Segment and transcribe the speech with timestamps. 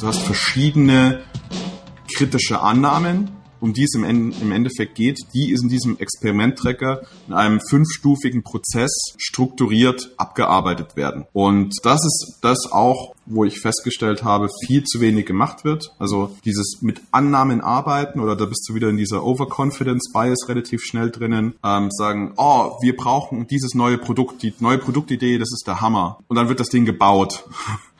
[0.00, 1.22] Du hast verschiedene
[2.14, 7.60] kritische Annahmen, um die es im, im Endeffekt geht, die in diesem Experimenttracker in einem
[7.60, 11.26] fünfstufigen Prozess strukturiert abgearbeitet werden.
[11.32, 15.92] Und das ist das auch, wo ich festgestellt habe, viel zu wenig gemacht wird.
[15.98, 20.84] Also dieses mit Annahmen arbeiten oder da bist du wieder in dieser Overconfidence Bias relativ
[20.84, 25.64] schnell drinnen, ähm, sagen, oh, wir brauchen dieses neue Produkt, die neue Produktidee, das ist
[25.66, 26.20] der Hammer.
[26.28, 27.44] Und dann wird das Ding gebaut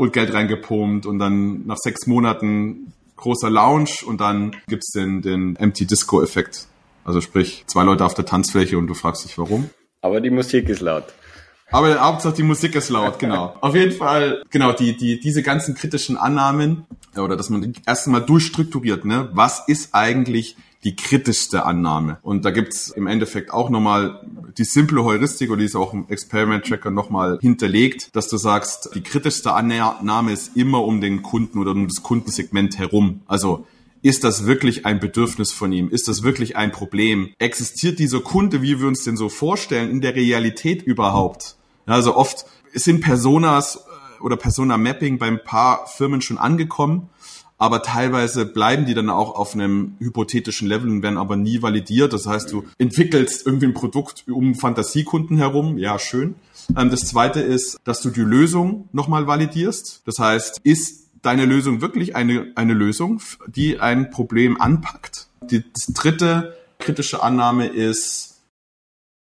[0.00, 5.56] und Geld reingepumpt und dann nach sechs Monaten großer Lounge und dann gibt's den, den
[5.56, 6.66] Empty Disco Effekt.
[7.04, 9.70] Also sprich, zwei Leute auf der Tanzfläche und du fragst dich warum.
[10.00, 11.04] Aber die Musik ist laut.
[11.70, 13.54] Aber Hauptsache die Musik ist laut, genau.
[13.60, 16.84] Auf jeden Fall, genau, die, die, diese ganzen kritischen Annahmen,
[17.16, 19.28] oder dass man erst einmal durchstrukturiert, ne?
[19.32, 22.18] Was ist eigentlich die kritischste Annahme.
[22.22, 24.20] Und da gibt's im Endeffekt auch nochmal
[24.56, 29.02] die simple Heuristik, oder die ist auch im Experiment-Tracker nochmal hinterlegt, dass du sagst, die
[29.02, 33.22] kritischste Annahme ist immer um den Kunden oder um das Kundensegment herum.
[33.26, 33.66] Also
[34.02, 35.90] ist das wirklich ein Bedürfnis von ihm?
[35.90, 37.34] Ist das wirklich ein Problem?
[37.38, 41.56] Existiert dieser Kunde, wie wir uns den so vorstellen, in der Realität überhaupt?
[41.86, 47.10] Also oft sind Personas äh, oder Persona-Mapping beim paar Firmen schon angekommen
[47.60, 52.14] aber teilweise bleiben die dann auch auf einem hypothetischen Level und werden aber nie validiert.
[52.14, 56.36] Das heißt, du entwickelst irgendwie ein Produkt um Fantasiekunden herum, ja, schön.
[56.74, 60.00] Ähm, das zweite ist, dass du die Lösung nochmal validierst.
[60.06, 65.28] Das heißt, ist deine Lösung wirklich eine, eine Lösung, die ein Problem anpackt?
[65.42, 68.38] Die dritte kritische Annahme ist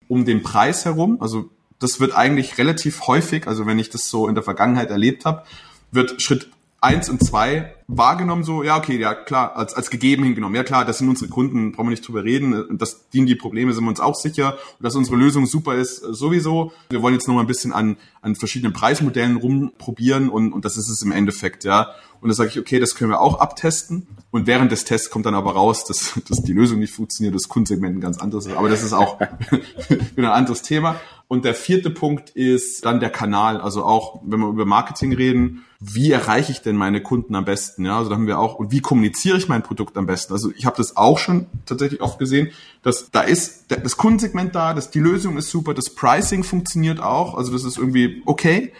[0.08, 1.18] um den Preis herum.
[1.22, 1.50] Also
[1.80, 5.44] das wird eigentlich relativ häufig, also wenn ich das so in der Vergangenheit erlebt habe,
[5.92, 10.56] wird Schritt eins und zwei wahrgenommen, so, ja, okay, ja, klar, als, als gegeben hingenommen.
[10.56, 12.78] Ja, klar, das sind unsere Kunden, brauchen wir nicht drüber reden.
[12.78, 14.58] Das dienen die Probleme, sind wir uns auch sicher.
[14.78, 16.74] Und dass unsere Lösung super ist, äh, sowieso.
[16.90, 20.78] Wir wollen jetzt noch mal ein bisschen an, an verschiedenen Preismodellen rumprobieren und, und das
[20.78, 21.92] ist es im Endeffekt, ja.
[22.20, 24.08] Und da sage ich, okay, das können wir auch abtesten.
[24.32, 27.48] Und während des Tests kommt dann aber raus, dass, dass die Lösung nicht funktioniert, das
[27.48, 28.56] Kundensegment ein ganz anderes ist.
[28.56, 29.20] Aber das ist auch
[29.90, 31.00] wieder ein anderes Thema.
[31.30, 33.60] Und der vierte Punkt ist dann der Kanal.
[33.60, 37.86] Also auch, wenn wir über Marketing reden, wie erreiche ich denn meine Kunden am besten?
[37.86, 40.34] Ja, also da haben wir auch, und wie kommuniziere ich mein Produkt am besten?
[40.34, 42.50] Also ich habe das auch schon tatsächlich oft gesehen,
[42.82, 47.36] dass da ist das Kundensegment da, dass die Lösung ist super, das Pricing funktioniert auch,
[47.36, 48.72] also das ist irgendwie okay.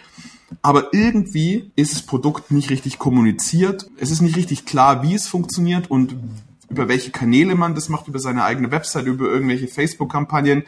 [0.62, 3.90] Aber irgendwie ist das Produkt nicht richtig kommuniziert.
[3.98, 6.16] Es ist nicht richtig klar, wie es funktioniert und
[6.70, 10.64] über welche Kanäle man das macht, über seine eigene Website, über irgendwelche Facebook-Kampagnen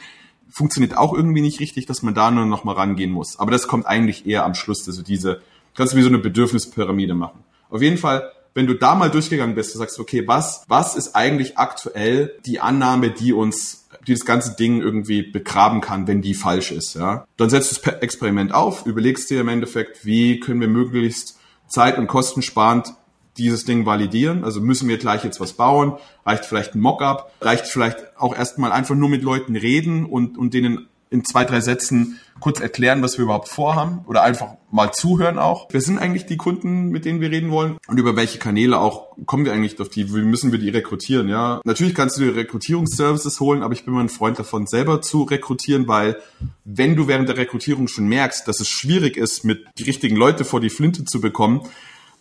[0.50, 3.38] funktioniert auch irgendwie nicht richtig, dass man da nur noch mal rangehen muss.
[3.38, 5.40] Aber das kommt eigentlich eher am Schluss, also diese,
[5.74, 7.44] kannst du wie so eine Bedürfnispyramide machen.
[7.70, 11.14] Auf jeden Fall, wenn du da mal durchgegangen bist, du sagst, okay, was, was ist
[11.14, 16.34] eigentlich aktuell die Annahme, die uns, die das ganze Ding irgendwie begraben kann, wenn die
[16.34, 17.24] falsch ist, ja?
[17.36, 21.98] Dann setzt du das Experiment auf, überlegst dir im Endeffekt, wie können wir möglichst zeit-
[21.98, 22.92] und kostensparend
[23.40, 24.44] dieses Ding validieren.
[24.44, 25.94] Also müssen wir gleich jetzt was bauen?
[26.24, 27.32] Reicht vielleicht ein Mockup?
[27.40, 31.60] Reicht vielleicht auch erstmal einfach nur mit Leuten reden und, und denen in zwei, drei
[31.60, 35.66] Sätzen kurz erklären, was wir überhaupt vorhaben oder einfach mal zuhören auch.
[35.70, 39.08] Wer sind eigentlich die Kunden, mit denen wir reden wollen und über welche Kanäle auch
[39.26, 41.60] kommen wir eigentlich auf die, wie müssen wir die rekrutieren, ja?
[41.64, 45.24] Natürlich kannst du dir Rekrutierungsservices holen, aber ich bin mal ein Freund davon, selber zu
[45.24, 46.16] rekrutieren, weil
[46.64, 50.44] wenn du während der Rekrutierung schon merkst, dass es schwierig ist, mit die richtigen Leute
[50.44, 51.62] vor die Flinte zu bekommen,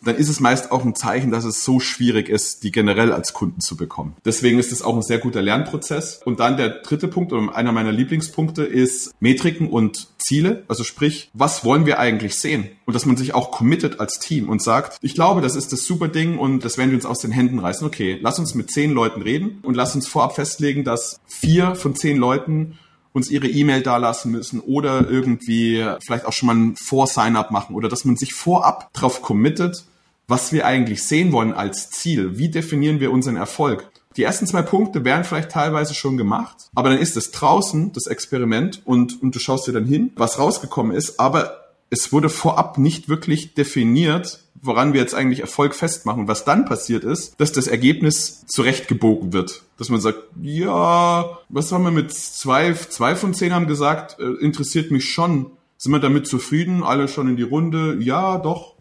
[0.02, 3.34] dann ist es meist auch ein Zeichen, dass es so schwierig ist, die generell als
[3.34, 4.16] Kunden zu bekommen.
[4.26, 6.22] Deswegen ist es auch ein sehr guter Lernprozess.
[6.24, 10.64] Und dann der dritte Punkt oder einer meiner Lieblingspunkte ist Metriken und Ziele.
[10.68, 12.70] Also sprich, was wollen wir eigentlich sehen?
[12.86, 15.86] Und dass man sich auch committet als Team und sagt, ich glaube, das ist das
[15.86, 17.86] super Ding und das werden wir uns aus den Händen reißen.
[17.86, 21.96] Okay, lass uns mit zehn Leuten reden und lass uns vorab festlegen, dass vier von
[21.96, 22.78] zehn Leuten
[23.12, 27.90] uns ihre E-Mail dalassen müssen oder irgendwie vielleicht auch schon mal ein Vor-Sign-up machen oder
[27.90, 29.86] dass man sich vorab darauf committet,
[30.30, 32.38] was wir eigentlich sehen wollen als Ziel.
[32.38, 33.90] Wie definieren wir unseren Erfolg?
[34.16, 38.08] Die ersten zwei Punkte werden vielleicht teilweise schon gemacht, aber dann ist es draußen, das
[38.08, 42.78] Experiment, und, und du schaust dir dann hin, was rausgekommen ist, aber es wurde vorab
[42.78, 46.28] nicht wirklich definiert, woran wir jetzt eigentlich Erfolg festmachen.
[46.28, 49.64] Was dann passiert ist, dass das Ergebnis zurechtgebogen wird.
[49.78, 54.44] Dass man sagt, ja, was haben wir mit zwei, zwei von zehn haben gesagt, äh,
[54.44, 55.52] interessiert mich schon.
[55.78, 56.84] Sind wir damit zufrieden?
[56.84, 57.98] Alle schon in die Runde?
[58.02, 58.76] Ja, doch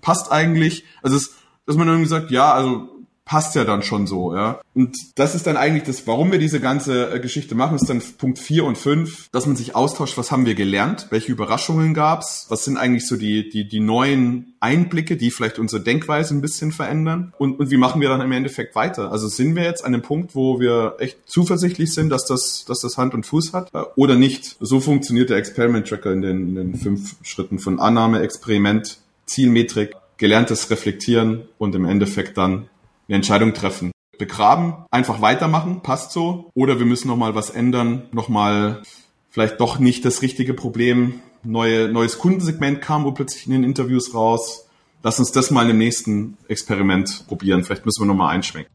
[0.00, 0.84] passt eigentlich.
[1.02, 1.34] Also es,
[1.66, 2.94] dass man irgendwie sagt, ja, also
[3.24, 4.60] passt ja dann schon so, ja.
[4.74, 8.02] Und das ist dann eigentlich das, warum wir diese ganze äh, Geschichte machen, ist dann
[8.18, 12.46] Punkt 4 und 5, dass man sich austauscht, was haben wir gelernt, welche Überraschungen gab's,
[12.50, 16.70] was sind eigentlich so die, die, die neuen Einblicke, die vielleicht unsere Denkweise ein bisschen
[16.70, 19.10] verändern und, und wie machen wir dann im Endeffekt weiter?
[19.10, 22.80] Also sind wir jetzt an einem Punkt, wo wir echt zuversichtlich sind, dass das, dass
[22.80, 24.56] das Hand und Fuß hat äh, oder nicht?
[24.60, 29.94] So funktioniert der Experiment Tracker in den, in den fünf Schritten von Annahme, Experiment, Zielmetrik,
[30.16, 32.68] Gelerntes reflektieren und im Endeffekt dann
[33.08, 33.90] eine Entscheidung treffen.
[34.18, 36.50] Begraben, einfach weitermachen, passt so.
[36.54, 38.82] Oder wir müssen nochmal was ändern, nochmal
[39.30, 41.20] vielleicht doch nicht das richtige Problem.
[41.42, 44.68] Neue, neues Kundensegment kam wo plötzlich in den Interviews raus.
[45.02, 47.64] Lass uns das mal im nächsten Experiment probieren.
[47.64, 48.72] Vielleicht müssen wir nochmal einschwenken.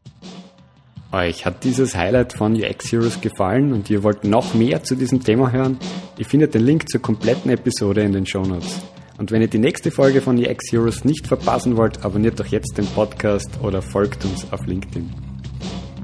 [1.12, 5.24] Euch hat dieses Highlight von UX Heroes gefallen und ihr wollt noch mehr zu diesem
[5.24, 5.76] Thema hören?
[6.18, 8.80] Ihr findet den Link zur kompletten Episode in den Show Notes.
[9.20, 12.78] Und wenn ihr die nächste Folge von UX Heroes nicht verpassen wollt, abonniert doch jetzt
[12.78, 15.10] den Podcast oder folgt uns auf LinkedIn.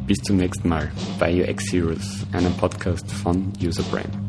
[0.06, 4.25] Bis zum nächsten Mal bei UX Heroes, einem Podcast von Userbrain.